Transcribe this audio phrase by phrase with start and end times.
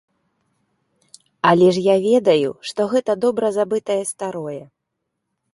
[1.49, 4.61] Але ж я ведаю, што гэта добра забытае старое.